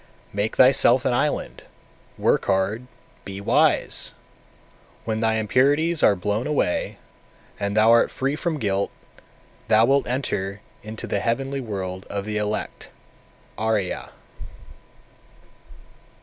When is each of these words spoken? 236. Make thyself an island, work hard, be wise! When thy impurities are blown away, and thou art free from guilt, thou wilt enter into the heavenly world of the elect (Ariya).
236. 0.31 0.35
Make 0.35 0.55
thyself 0.55 1.05
an 1.05 1.13
island, 1.13 1.61
work 2.17 2.45
hard, 2.45 2.87
be 3.23 3.39
wise! 3.39 4.15
When 5.05 5.19
thy 5.19 5.35
impurities 5.35 6.01
are 6.01 6.15
blown 6.15 6.47
away, 6.47 6.97
and 7.59 7.77
thou 7.77 7.91
art 7.91 8.09
free 8.09 8.35
from 8.35 8.57
guilt, 8.57 8.89
thou 9.67 9.85
wilt 9.85 10.07
enter 10.07 10.61
into 10.81 11.05
the 11.05 11.19
heavenly 11.19 11.61
world 11.61 12.07
of 12.09 12.25
the 12.25 12.37
elect 12.37 12.89
(Ariya). 13.59 14.09